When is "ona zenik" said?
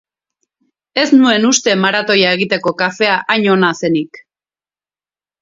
3.59-4.21